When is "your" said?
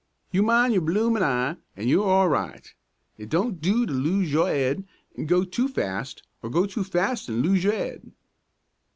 0.73-0.81, 4.31-4.49, 7.63-7.75